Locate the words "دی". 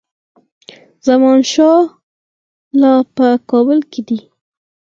4.07-4.19